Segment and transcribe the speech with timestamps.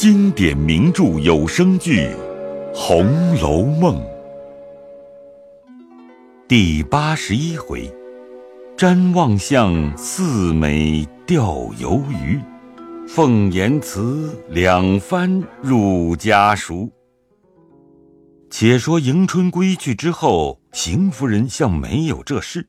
[0.00, 2.06] 经典名著有声剧
[2.74, 3.96] 《红楼梦》
[6.48, 7.92] 第八十一回：
[8.78, 12.40] 瞻望向四美钓游鱼，
[13.06, 16.90] 凤言辞两番入家塾。
[18.48, 22.66] 且说迎春归去之后，邢夫人像没有这事，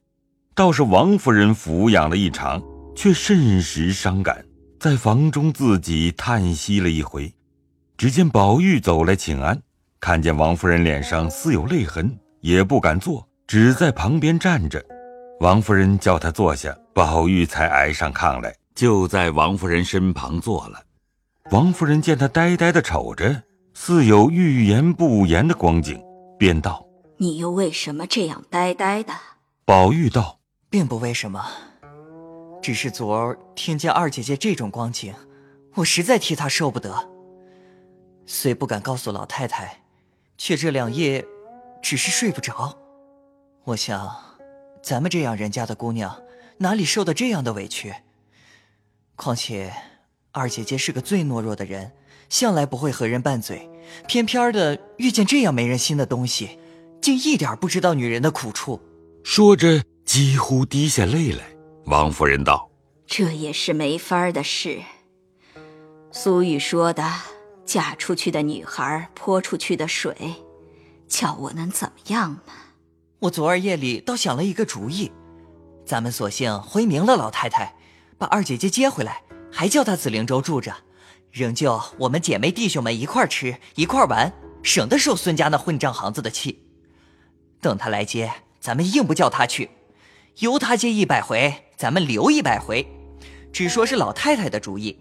[0.53, 2.61] 倒是王夫人抚养了一场，
[2.93, 4.43] 却甚时伤感。
[4.81, 7.31] 在房中自己叹息了一回，
[7.97, 9.61] 只见宝玉走来请安，
[9.99, 14.83] 看见王夫人脸上似有泪痕，也不敢坐，只在旁边站着。
[15.39, 20.81] 王夫人叫他坐下，宝玉才挨上炕来，就在王夫人身旁坐了。
[21.51, 23.43] 王夫人见他呆呆的瞅着，
[23.75, 26.01] 似有欲言不言的光景，
[26.39, 26.83] 便道
[27.21, 29.13] ：“你又为什么这样呆呆的？”
[29.63, 30.39] 宝玉道
[30.71, 31.45] ：“并不为什么。”
[32.61, 35.13] 只是昨儿听见二姐姐这种光景，
[35.75, 37.09] 我实在替她受不得。
[38.25, 39.81] 虽不敢告诉老太太，
[40.37, 41.25] 却这两夜
[41.81, 42.77] 只是睡不着。
[43.63, 44.15] 我想，
[44.83, 46.21] 咱们这样人家的姑娘，
[46.57, 47.93] 哪里受得这样的委屈？
[49.15, 49.73] 况且，
[50.31, 51.91] 二姐姐是个最懦弱的人，
[52.29, 53.69] 向来不会和人拌嘴，
[54.07, 56.59] 偏偏的遇见这样没人心的东西，
[57.01, 58.79] 竟一点不知道女人的苦处。
[59.23, 61.50] 说着，几乎滴下泪来。
[61.85, 62.69] 王夫人道
[63.07, 64.81] ：“这也是没法的事。
[66.11, 67.03] 俗语说的，
[67.65, 70.15] 嫁出去的女孩泼出去的水，
[71.07, 72.53] 叫我能怎么样呢？
[73.19, 75.11] 我昨儿夜里倒想了一个主意，
[75.85, 77.75] 咱们索性回明了老太太，
[78.17, 80.75] 把二姐姐接回来，还叫她紫灵洲住着，
[81.31, 86.63] 仍旧我们姐妹弟兄们一块吃一块玩，省得受孙家那混账行子的气。
[87.59, 89.69] 等她来接，咱们硬不叫她去，
[90.39, 92.85] 由他接一百回。”咱们留一百回，
[93.51, 94.99] 只说是老太太的主意，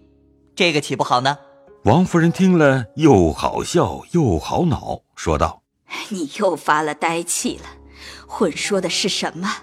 [0.55, 1.37] 这个岂不好呢？
[1.83, 5.61] 王夫人听了，又好笑又好恼，说道
[6.09, 7.65] ：“你又发了呆气了，
[8.25, 9.57] 混说的是什么？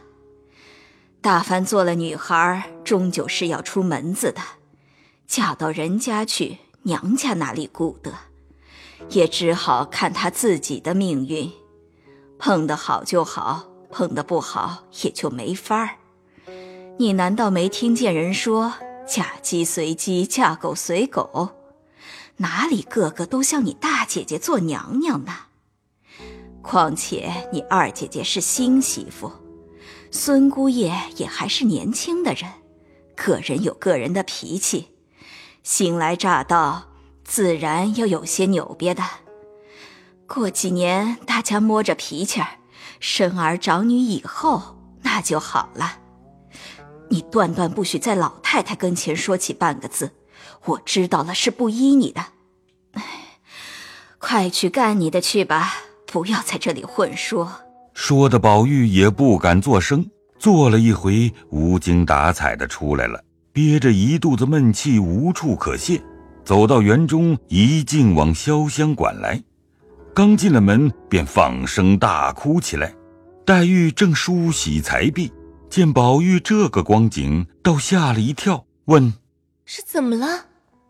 [1.21, 4.41] 大凡做了女孩，终究是要出门子的，
[5.27, 8.15] 嫁到人家去，娘家哪里顾得？
[9.09, 11.51] 也只好看她自己的命运，
[12.39, 15.97] 碰得好就好，碰得不好也就没法儿。”
[16.99, 18.75] 你难道没听见人说
[19.07, 21.51] “嫁鸡随鸡，嫁狗随狗”？
[22.39, 25.33] 哪里个个都像你大姐姐做娘娘呢？
[26.63, 29.33] 况且你二姐姐是新媳妇，
[30.11, 32.51] 孙姑爷也还是年轻的人，
[33.17, 34.89] 个人有个人的脾气，
[35.63, 36.89] 新来乍到，
[37.25, 39.03] 自然要有些扭别的。
[40.27, 42.58] 过几年大家摸着脾气儿，
[43.01, 45.99] 生儿长女以后，那就好了。
[47.11, 50.13] 你断断不许在老太太跟前说起半个字，
[50.65, 52.21] 我知道了是不依你的。
[52.93, 53.03] 哎，
[54.19, 55.75] 快去干你的去吧，
[56.07, 57.61] 不要在这里混说。
[57.95, 60.09] 说的宝玉也不敢作声，
[60.39, 66.03] 坐了一回，无精打采的出来了，憋着一肚子闷气，无处可泄，
[66.45, 69.43] 走到园中，一径往潇湘馆来。
[70.19, 72.93] 刚进了门，便放声大哭起来。
[73.47, 75.33] 黛玉正梳洗才毕。
[75.71, 79.15] 见宝玉这个光景，倒吓了一跳，问
[79.65, 80.47] ：“是怎么了？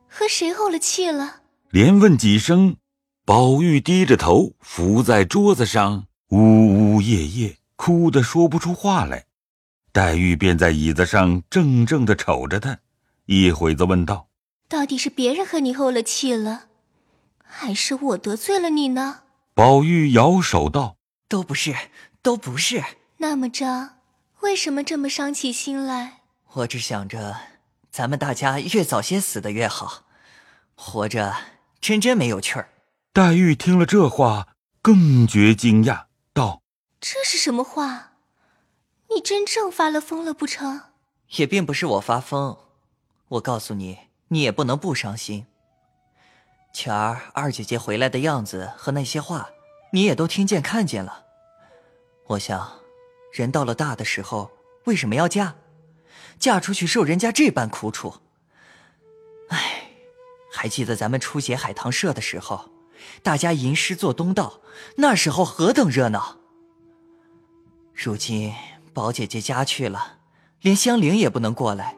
[0.09, 2.77] 和谁怄了气了？”连问几声，
[3.27, 9.27] 宝玉低着头伏在桌子上，呜呜咽咽，哭得说不出话来。
[9.93, 12.79] 黛玉便在椅子上怔怔地瞅着他，
[13.27, 14.29] 一会子问道
[14.71, 16.68] ：“到底是别人和你怄了气了，
[17.49, 19.23] 还是我得罪了你呢？”
[19.55, 20.97] 宝玉摇手道
[21.29, 21.75] ：“都不是，
[22.23, 22.85] 都不是。”
[23.19, 23.97] 那么着。
[24.41, 26.21] 为什么这么伤起心来？
[26.53, 27.37] 我只想着，
[27.91, 30.05] 咱们大家越早些死的越好，
[30.77, 31.35] 活着
[31.81, 32.69] 真真没有趣儿。
[33.13, 34.49] 黛玉听了这话，
[34.81, 36.63] 更觉惊讶，道
[37.01, 38.13] ：“这是什么话？
[39.11, 40.83] 你真正发了疯了不成？”
[41.37, 42.57] 也并不是我发疯，
[43.31, 43.99] 我告诉你，
[44.29, 45.47] 你也不能不伤心。
[46.81, 49.51] 前儿二姐姐回来的样子和那些话，
[49.93, 51.25] 你也都听见看见了。
[52.29, 52.79] 我想。
[53.33, 54.53] 人到了大的时候，
[54.85, 55.57] 为什么要嫁？
[56.39, 58.15] 嫁出去受人家这般苦楚。
[59.49, 59.91] 唉，
[60.53, 62.71] 还记得咱们初写海棠社的时候，
[63.25, 64.61] 大家吟诗作东道，
[64.99, 66.37] 那时候何等热闹。
[67.93, 68.55] 如今
[68.95, 70.19] 宝姐姐家去了，
[70.61, 71.97] 连香菱也不能过来，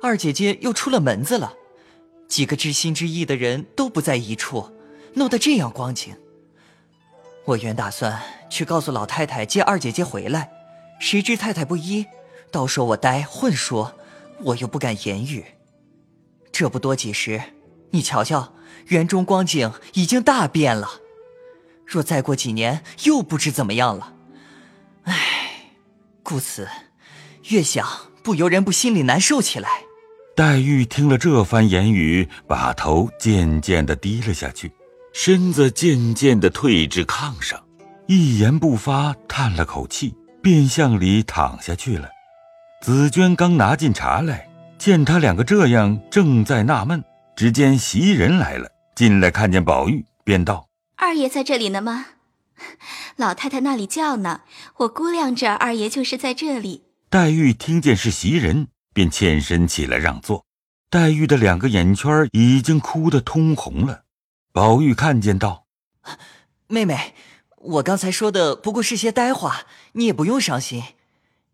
[0.00, 1.54] 二姐姐又出了门子了，
[2.34, 4.72] 几个知心知意的人都不在一处，
[5.12, 6.16] 弄得这样光景。
[7.44, 8.20] 我原打算
[8.50, 10.50] 去告诉老太太接二姐姐回来，
[10.98, 12.06] 谁知太太不依，
[12.50, 13.94] 倒说我呆混说，
[14.40, 15.44] 我又不敢言语。
[16.50, 17.40] 这不多几时，
[17.90, 18.52] 你瞧瞧，
[18.88, 21.02] 园中光景已经大变了。
[21.86, 24.12] 若再过几年，又不知怎么样了。
[25.04, 25.70] 唉，
[26.24, 26.68] 故此，
[27.50, 27.88] 越想
[28.24, 29.84] 不由人不心里难受起来。
[30.36, 34.72] 黛玉听了这番言语，把头渐渐地低了下去，
[35.12, 37.62] 身子渐渐地退至炕上，
[38.08, 42.08] 一言不发，叹了口气，便向里躺下去了。
[42.82, 47.04] 紫娟刚拿进茶来，见他两个这样，正在纳闷，
[47.36, 50.66] 只见袭人来了，进来看见宝玉，便道
[50.98, 52.06] ：“二爷在这里呢吗？
[53.14, 54.40] 老太太那里叫呢，
[54.78, 58.66] 我估量着二爷就是在这里。”黛玉听见是袭人。
[58.94, 60.46] 便欠身起来让座，
[60.88, 64.04] 黛玉的两个眼圈已经哭得通红了。
[64.52, 65.66] 宝玉看见道
[66.68, 67.14] ：“妹妹，
[67.56, 70.82] 我刚才说的不过是些呆话，你也不用伤心。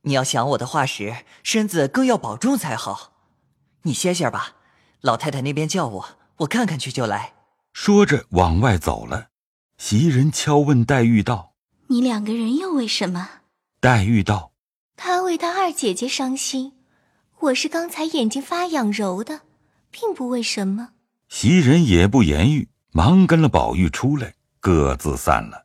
[0.02, 3.14] 你要想我的话时，身子更要保重才好。
[3.82, 4.56] 你歇歇吧，
[5.00, 7.32] 老太太那边叫我，我看看去就来。”
[7.72, 9.28] 说着往外走了。
[9.78, 11.54] 袭人敲问黛玉道
[11.88, 13.30] ：“你两个人又为什么？”
[13.80, 14.52] 黛玉道
[14.96, 16.74] ：“他为他二姐姐伤心。”
[17.42, 19.40] 我是刚才眼睛发痒揉的，
[19.90, 20.90] 并不为什么。
[21.30, 25.64] 袭人也不言语，忙跟了宝玉出来，各自散了。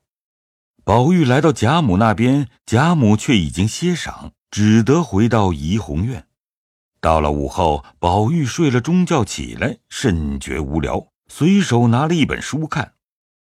[0.86, 6.28] 宝玉来到贾母那边，贾母却已经歇晌，只得回到怡红院。
[7.02, 12.94] 到了午后，宝玉睡了中觉起来，甚觉无聊，随手拿了一本书看。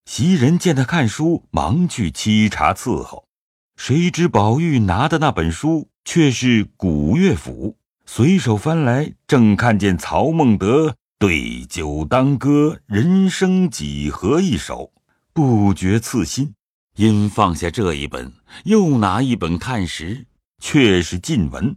[0.06, 3.28] 袭人见他看书，忙去沏茶伺候。
[3.76, 7.78] 谁知宝玉拿的那本书却是古乐府。
[8.16, 14.92] 随手翻来，正看见曹孟德“对酒当歌，人生几何”一首，
[15.34, 16.54] 不觉刺心。
[16.96, 18.32] 因放下这一本，
[18.66, 20.28] 又拿一本看时，
[20.60, 21.76] 却是晋文。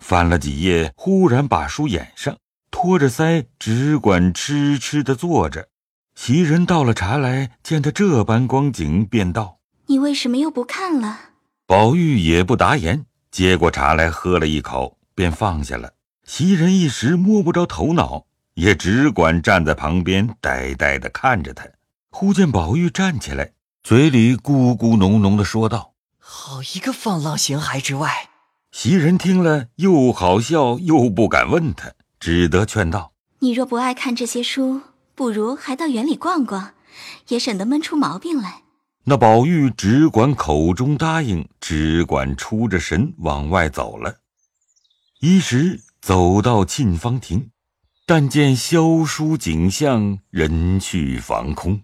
[0.00, 2.36] 翻了几页，忽然把书掩上，
[2.72, 5.68] 托着腮，只管痴痴的坐着。
[6.16, 11.20] 袭人倒了茶来，见他这般光景，便道：“你为什么又不看了？”
[11.68, 14.97] 宝玉也不答言，接过茶来，喝了一口。
[15.18, 15.94] 便放下了。
[16.24, 21.66] 袭人一时摸不着头脑，也只管站在旁边呆呆的看着他。
[22.10, 23.50] 忽见宝玉站起来，
[23.82, 28.28] 嘴里咕咕哝哝的说道：“好一个放浪形骸之外！”
[28.70, 33.10] 袭人听了，又好笑又不敢问他，只得劝道
[33.40, 34.82] ：“你若不爱看这些书，
[35.16, 36.74] 不如还到园里逛逛，
[37.26, 38.62] 也省得闷出毛病来。”
[39.02, 44.14] 那宝玉只管口中答应，只管出着神往外走了。
[45.20, 47.50] 一时走到沁芳亭，
[48.06, 51.80] 但见萧疏景象，人去房空；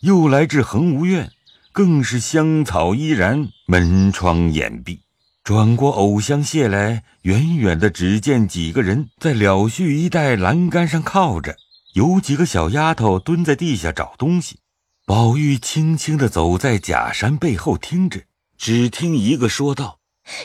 [0.00, 1.30] 又来至恒芜院，
[1.70, 5.02] 更是香草依然，门窗掩闭。
[5.44, 11.58] 转过藕香榭来，远远的只见几个人在了絮一带栏杆上靠着，
[11.92, 14.60] 有几个小丫头蹲在地下找东西。
[15.04, 18.22] 宝玉轻轻地走在假山背后听着，
[18.56, 19.98] 只听一个说道：“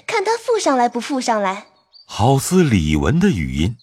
[0.06, 1.68] 看他附上来不附上来。”
[2.09, 3.75] 好似李文的语音，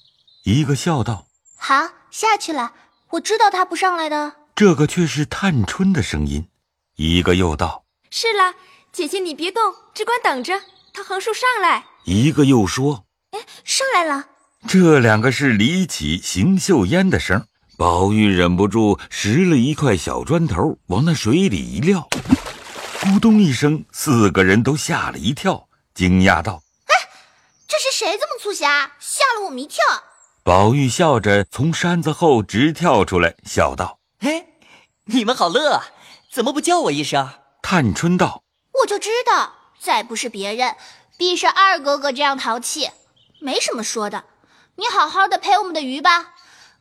[0.45, 1.27] 一个笑道
[1.57, 2.73] ：“好，下去了。
[3.11, 6.49] 我知道他不上来的。”这个却是探春的声音。
[6.97, 8.55] 一个又道：“是了，
[8.91, 9.63] 姐姐你别动，
[9.93, 10.59] 只管等着，
[10.93, 14.25] 他横竖上来。”一个又说：“哎，上来了。”
[14.67, 17.47] 这两个是李绮、邢岫烟的声。
[17.77, 22.09] 宝玉忍不住拾了一块小砖头，往那水里一撂，
[23.01, 26.64] 咕咚一声，四个人都吓了一跳，惊讶道。
[27.77, 29.83] 这是谁这么粗侠，吓了我们一跳。
[30.45, 34.47] 宝玉笑着从山子后直跳出来，笑道：“嘿，
[35.07, 35.89] 你们好乐啊！
[36.33, 37.31] 怎么不叫我一声？”
[37.63, 38.45] 探春道
[38.83, 40.77] ：“我就知道，再不是别人，
[41.19, 42.93] 必是二哥哥这样淘气。
[43.41, 44.23] 没什么说的，
[44.77, 46.35] 你好好的陪我们的鱼吧。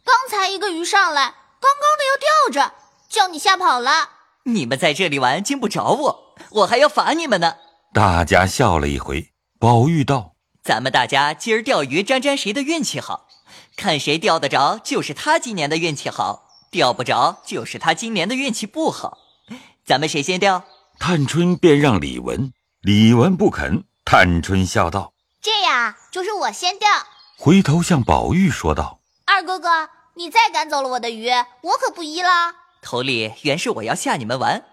[0.05, 2.75] 刚才一个鱼上来，刚刚的要吊着，
[3.09, 4.09] 叫你吓跑了。
[4.43, 7.55] 你们在这里玩，惊不着我，我还要罚你们呢。”
[7.91, 9.33] 大家笑了一回。
[9.59, 10.32] 宝玉道。
[10.63, 13.27] 咱们大家今儿钓鱼，沾沾谁的运气好，
[13.75, 19.17] 看谁钓得着，就是他今年的运气好；钓不着，就是他今年的运气不好。
[19.86, 20.63] 咱们谁先钓？
[20.98, 23.84] 探春便让李文，李文不肯。
[24.05, 25.12] 探春笑道
[25.43, 26.88] ：“这样就是我先钓。”
[27.38, 32.29] 回头向宝玉说道：“二哥哥，你再赶走了我的鱼，我可不依了。
[32.82, 34.63] 头里原是我要吓你们玩，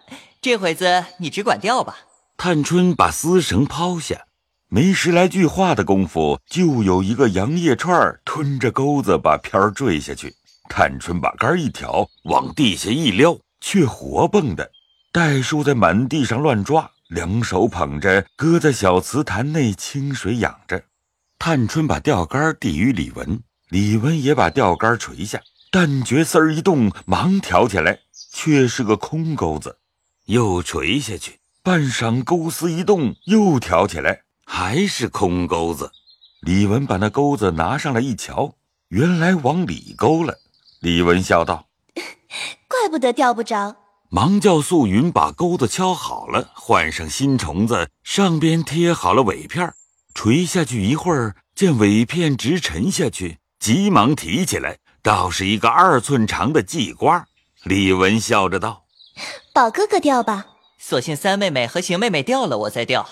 [0.41, 1.99] 这会子你只管钓吧。”
[2.39, 4.27] 探春把丝绳抛下。
[4.73, 10.33] 没十来句话的功夫，就有一个杨叶串吞着钩子把片儿坠下去。
[10.69, 14.71] 探春把杆一挑，往地下一撩，却活蹦的。
[15.11, 20.81] 袋鼠在满地上乱抓，两手捧着，搁在小瓷坛内清水养着。
[21.37, 25.41] 探春把钓竿递与李文，李文也把钓竿垂下，
[25.73, 27.99] 但觉丝儿一动，忙挑起来，
[28.33, 29.79] 却是个空钩子，
[30.27, 31.41] 又垂下去。
[31.65, 34.23] 半晌，钩丝一动，又挑起来，
[34.53, 35.93] 还是空钩子。
[36.41, 38.57] 李文把那钩子拿上来一瞧，
[38.89, 40.35] 原来往里勾了。
[40.81, 41.69] 李文笑道
[42.67, 43.77] ：“怪不得钓不着。”
[44.11, 49.73] 忙叫素云把钩子敲好了，换上新虫子，上边贴好了尾片，
[50.15, 57.25] 垂下去一会儿，见尾片直沉下去，急忙提起来，倒是一个二寸长的鲫瓜。
[57.63, 58.85] 李文笑着道
[59.55, 63.09] ：“宝哥哥钓吧，索性三妹妹和邢妹妹钓了，我再钓。”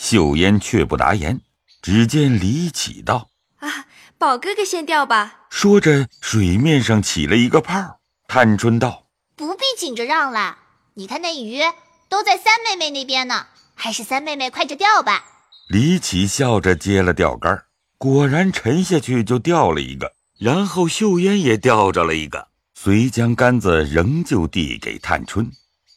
[0.00, 1.42] 秀烟却不答言。
[1.82, 3.28] 只见李启道
[3.60, 3.84] ：“啊，
[4.16, 8.00] 宝哥哥先钓吧。”说着，水面上起了一个泡。
[8.26, 9.08] 探春道。
[9.36, 10.56] 不必紧着让了，
[10.94, 11.60] 你看那鱼
[12.08, 15.24] 都在三妹妹那边呢，还是三妹妹快着钓吧。
[15.68, 17.64] 李启笑着接了钓竿，
[17.98, 25.50] 果然沉下去就钓了一个，然后秀烟也钓着了一个，遂将杆子仍旧递给探春，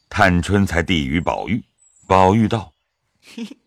[0.10, 1.63] 探春才递与宝玉。
[2.07, 2.74] 宝玉道
[3.36, 3.57] ：“嘿嘿，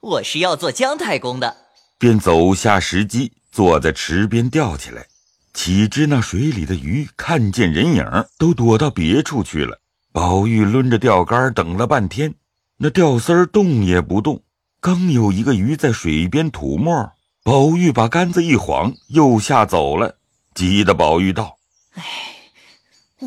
[0.00, 1.56] 我是要做姜太公的。”
[1.98, 5.06] 便走下石矶，坐在池边钓起来。
[5.54, 8.04] 岂知那水里的鱼看见人影，
[8.36, 9.80] 都躲到别处去了。
[10.12, 12.34] 宝玉抡着钓竿等了半天，
[12.76, 14.42] 那钓丝儿动也不动。
[14.80, 17.12] 刚有一个鱼在水边吐沫，
[17.42, 20.18] 宝玉把杆子一晃，又吓走了。
[20.54, 21.58] 急得宝玉道
[21.96, 22.02] ：“哎，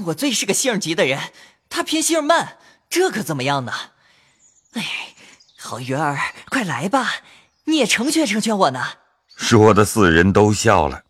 [0.06, 1.20] 我最是个性急的人，
[1.68, 2.58] 他偏性慢，
[2.90, 3.72] 这可怎么样呢？
[4.74, 4.84] 哎，
[5.62, 6.18] 好鱼儿，
[6.50, 7.16] 快来吧，
[7.66, 8.82] 你也成全成全我呢。”
[9.36, 11.04] 说的四人都笑了。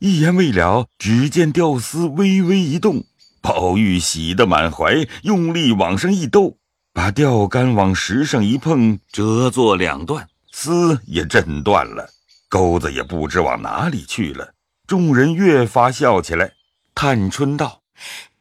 [0.00, 3.04] 一言未了，只见吊丝微微一动，
[3.40, 6.56] 宝玉喜得满怀，用力往上一兜，
[6.92, 12.10] 把钓竿往石上一碰，折作两段，丝也震断了，
[12.48, 14.54] 钩子也不知往哪里去了。
[14.88, 16.52] 众人越发笑起来。
[16.94, 17.82] 探春道：“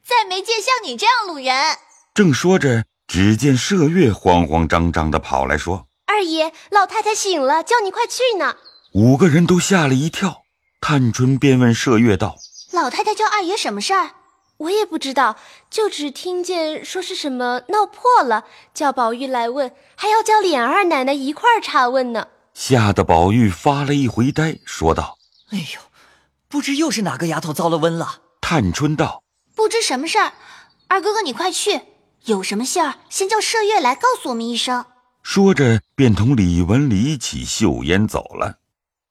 [0.03, 1.55] 再没见像你这样路人。”
[2.13, 8.55] 正说着，只见麝月慌慌张张的跑来说：“二爷，老太太醒了，叫你快去呢。”
[8.95, 10.43] 五个人都吓了一跳。
[10.79, 12.37] 探春便问麝月道
[12.71, 14.11] ：“老太太叫二爷什么事儿？
[14.59, 15.35] 我也不知道，
[15.69, 25.17] 就只听见说是什么闹破了，叫宝玉来问，还要叫琏二奶奶一块儿查问呢。”吓得宝玉发了一回呆，说道
[25.51, 25.81] ：“哎呦，
[26.47, 29.21] 不知又是哪个丫头遭了瘟了。”探春道
[29.53, 30.31] ：“不知什么事儿，
[30.87, 31.81] 二哥哥你快去，
[32.25, 34.85] 有什么信儿先叫麝月来告诉我们一声。”
[35.23, 38.59] 说着，便同李文、李启、秀烟走了。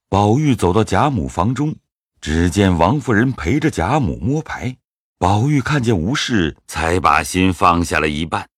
[0.08, 1.76] 宝玉走到贾母房中，
[2.20, 4.76] 只见王夫人陪着贾母摸牌。
[5.18, 8.48] 宝玉看见无事，才把心放下了一半。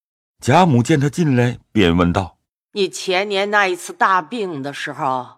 [0.40, 2.38] 贾母见他进来，便问道
[2.72, 5.36] ：“你前年那一次大病的时候，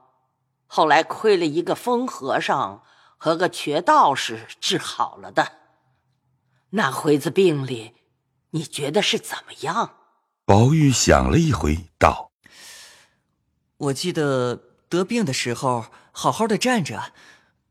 [0.66, 2.82] 后来亏了一个疯和尚
[3.16, 5.52] 和个瘸道士治好了的，
[6.70, 7.94] 那回子病里，
[8.54, 9.96] 你觉得是怎么样？”
[10.46, 12.32] 宝玉想了一回，道
[13.76, 17.12] ：“我记得得病的时候。”好好的站着，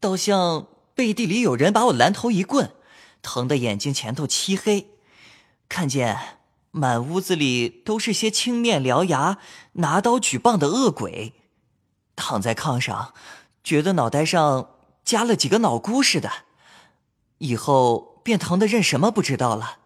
[0.01, 2.75] 倒像背地里有人把我拦头一棍，
[3.21, 4.89] 疼得眼睛前头漆黑，
[5.69, 6.39] 看见
[6.71, 9.37] 满屋子里都是些青面獠牙、
[9.75, 11.35] 拿刀举棒的恶鬼，
[12.17, 13.13] 躺在炕上，
[13.63, 14.71] 觉得脑袋上
[15.05, 16.29] 加了几个脑箍似的，
[17.37, 19.77] 以后便疼得认什么不知道了。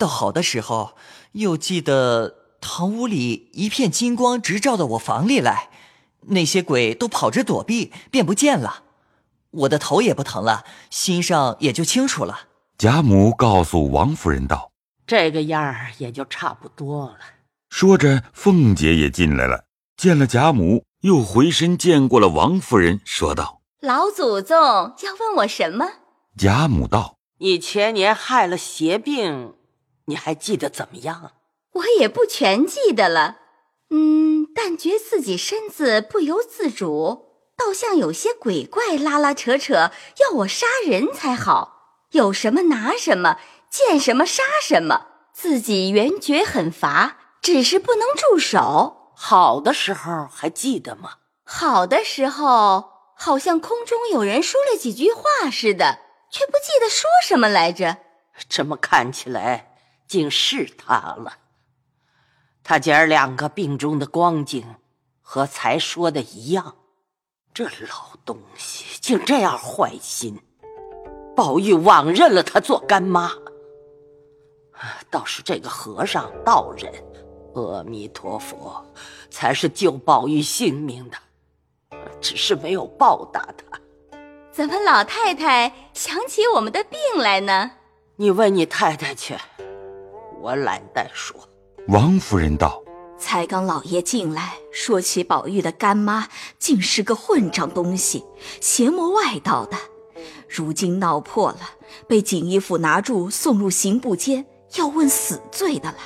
[0.00, 0.96] 到好的时候，
[1.32, 5.68] 又记得堂屋里一片金光直照到我房里来。
[6.28, 8.82] 那些鬼都跑着躲避，便不见了。
[9.50, 12.48] 我的头也不疼了，心上也就清楚了。
[12.78, 14.70] 贾母告诉王夫人道
[15.06, 17.18] ：“这个样儿也就差不多了。”
[17.68, 19.64] 说着，凤姐也进来了，
[19.98, 25.86] 见了贾母，又回身见过了王夫人，说道：“老祖宗要问我什么？”
[26.38, 29.54] 贾母道：“你前年害了邪病，
[30.10, 31.32] 你还记得怎么样？”
[31.72, 33.38] 我也不全记得了。
[33.90, 37.26] 嗯，但觉自己身子不由自主，
[37.56, 41.76] 倒像有些鬼怪拉拉扯扯，要我杀人才好。
[42.10, 43.38] 有什么拿什么，
[43.70, 49.12] 见什么杀什么，自己原觉很乏，只是不能住手。
[49.14, 51.14] 好的时候还记得吗？
[51.44, 55.98] 好的时候，好像空中有人说了几句话似的，
[56.32, 57.98] 却不记得说什么来着。
[58.48, 59.69] 这么看起来，
[60.10, 61.34] 竟是他了。
[62.64, 64.74] 他姐儿两个病中的光景，
[65.22, 66.74] 和才说的一样。
[67.54, 70.40] 这老东西竟这样坏心，
[71.36, 73.30] 宝玉枉认了他做干妈。
[75.08, 76.92] 倒是这个和尚道人，
[77.54, 78.84] 阿弥陀佛，
[79.30, 81.16] 才是救宝玉性命的，
[82.20, 83.78] 只是没有报答他。
[84.50, 87.70] 怎么老太太想起我们的病来呢？
[88.16, 89.36] 你问你太太去，
[90.40, 91.36] 我懒得说。
[91.88, 92.82] 王夫人道
[93.18, 96.28] ：“才刚老爷进来，说起宝玉的干妈，
[96.58, 98.24] 竟是个混账东西，
[98.60, 99.76] 邪魔外道的。
[100.48, 101.60] 如今闹破了，
[102.08, 105.98] 被锦衣府拿住，送入刑部监，要问死罪的了。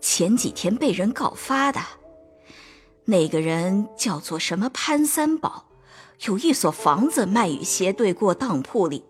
[0.00, 1.80] 前几天被人告发的，
[3.04, 5.66] 那个人叫做什么潘三宝，
[6.26, 9.04] 有一所房子卖与斜对过当铺里，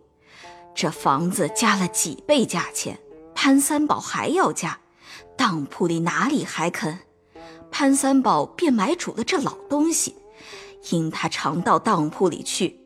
[0.74, 2.98] 这房子加了几倍价钱，
[3.46, 4.80] 潘三宝还要加。”
[5.38, 6.98] 当铺里哪里还肯？
[7.70, 10.16] 潘三宝便买主了这老东西，
[10.90, 12.80] 因他常到当铺里去，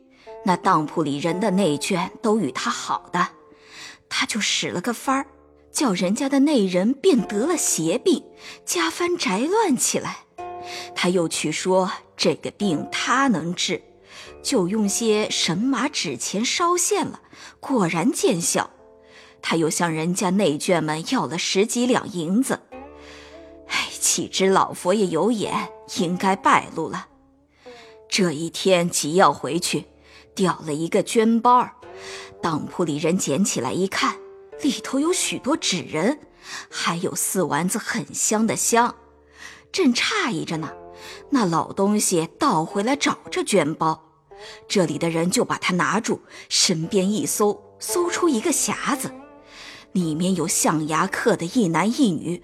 [0.45, 3.29] 那当铺里人的内眷都与他好的，
[4.07, 5.25] 他就使了个法儿，
[5.71, 8.23] 叫人家的内人便得了邪病，
[8.63, 10.25] 家翻宅乱起来。
[10.93, 13.81] 他又去说这个病他能治，
[14.43, 17.19] 就用些神马纸钱烧现了，
[17.59, 18.69] 果然见效。
[19.41, 22.61] 他又向人家内眷们要了十几两银子，
[23.67, 27.07] 哎，岂知老佛爷有眼，应该败露了。
[28.07, 29.85] 这一天急要回去，
[30.35, 31.73] 掉了一个绢包儿，
[32.41, 34.17] 当铺里人捡起来一看，
[34.61, 36.19] 里头有许多纸人，
[36.69, 38.95] 还有四丸子很香的香。
[39.71, 40.73] 正诧异着呢，
[41.29, 44.03] 那老东西倒回来找这绢包，
[44.67, 49.09] 这里的人就把他拿住，身边一搜，搜出一个匣子。
[49.93, 52.43] 里面有象牙刻的一男一女，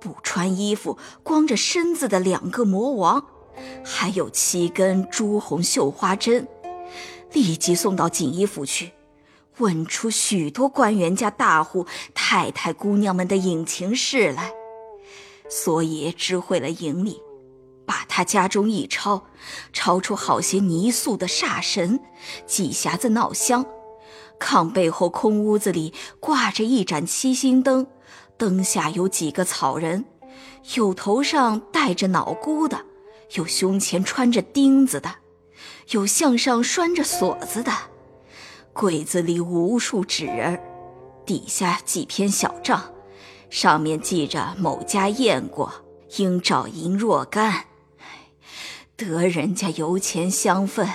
[0.00, 3.24] 不穿衣服、光着身子的两个魔王，
[3.84, 6.48] 还有七根朱红绣花针，
[7.32, 8.92] 立即送到锦衣府去，
[9.58, 14.52] 问出许多官员家大户、太太姑娘们的隐情事来，
[15.48, 17.20] 所以知会了营里，
[17.86, 19.24] 把他家中一抄，
[19.72, 22.00] 抄出好些泥塑的煞神，
[22.46, 23.64] 几匣子闹香。
[24.38, 27.86] 炕背后空屋子里挂着一盏七星灯，
[28.36, 30.04] 灯下有几个草人，
[30.76, 32.84] 有头上戴着脑箍的，
[33.34, 35.16] 有胸前穿着钉子的，
[35.90, 37.72] 有项上拴着锁子的。
[38.72, 40.60] 柜子里无数纸人，
[41.26, 42.92] 底下几篇小账，
[43.50, 45.72] 上面记着某家验过，
[46.18, 47.64] 应找银若干，
[48.96, 50.88] 得人家油钱香分，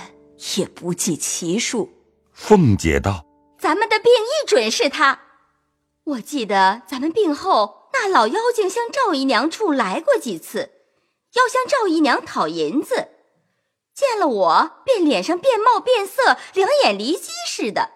[0.56, 1.90] 也不计其数。
[2.32, 3.22] 凤姐道。
[3.64, 5.22] 咱们的病一准是他。
[6.04, 10.72] 我记得咱们病后，那老妖精向赵姨娘处来过几次，
[11.32, 13.08] 要向赵姨娘讨银子，
[13.94, 17.92] 见了我便脸上变貌变色，两眼离鸡似的。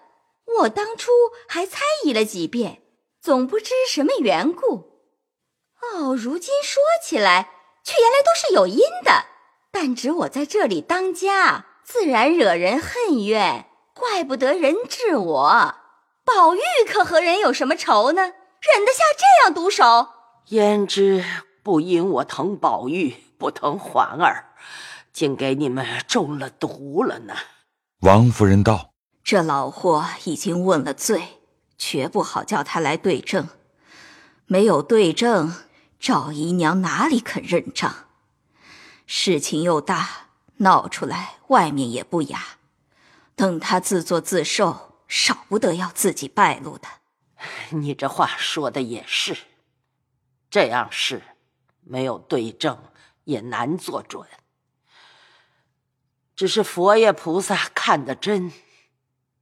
[0.61, 1.11] 我当初
[1.47, 2.81] 还猜疑了几遍，
[3.21, 5.05] 总不知什么缘故。
[5.83, 7.51] 哦，如今说起来，
[7.83, 9.25] 却原来都是有因的。
[9.71, 13.68] 但只我在这里当家，自然惹人恨怨。
[13.99, 15.75] 怪不得人治我，
[16.23, 18.21] 宝玉可和人有什么仇呢？
[18.21, 20.07] 忍得下这样毒手？
[20.47, 21.23] 焉知
[21.61, 24.53] 不因我疼宝玉，不疼环儿，
[25.13, 27.33] 竟给你们中了毒了呢？
[28.01, 28.91] 王夫人道
[29.23, 31.41] ：“这老货已经问了罪，
[31.77, 33.49] 绝不好叫他来对证。
[34.45, 35.53] 没有对证，
[35.99, 38.07] 赵姨娘哪里肯认账？
[39.05, 42.41] 事情又大，闹出来外面也不雅。”
[43.39, 46.89] 等他自作自受，少不得要自己败露的。
[47.69, 49.37] 你这话说的也是，
[50.49, 51.21] 这样事
[51.79, 52.91] 没有对证
[53.23, 54.27] 也难做准。
[56.35, 58.51] 只是佛爷菩萨看得真，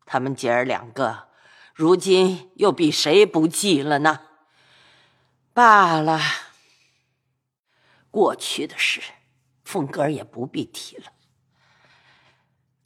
[0.06, 1.30] 他们姐儿两个
[1.74, 4.22] 如今又比谁不济了呢？
[5.54, 6.22] 罢了，
[8.12, 9.02] 过去的事，
[9.66, 11.14] 凤哥儿也不必提了。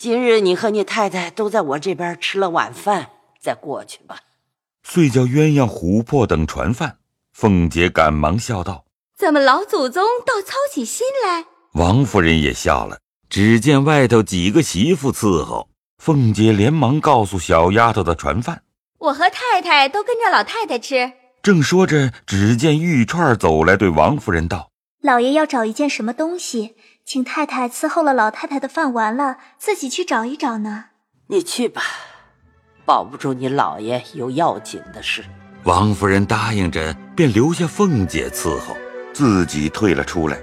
[0.02, 4.18] 今日你和你太太都在我这边吃了晚饭，再过去吧。
[4.82, 6.98] 遂叫鸳鸯、琥珀等传饭。
[7.34, 8.86] 凤姐赶忙笑道
[9.16, 11.46] ：“怎么老祖宗倒操起心来？”
[11.80, 12.98] 王夫人也笑了。
[13.30, 18.64] 只见外头几个媳妇伺候，凤姐连忙告诉小丫头的传饭
[18.98, 26.74] ：“我和太太都跟着老太太吃。”正说着，只见玉串走来，对王夫人道：“老爷要找一件什么东西？”
[27.12, 30.86] 请太太伺候了老太太的饭完了，自己去找一找呢。
[31.28, 31.82] 你去吧，
[32.86, 35.26] 保不住你老爷有要紧的事。
[35.66, 38.78] 王夫人答应着，便留下凤姐伺候，
[39.12, 40.40] 自己退了出来。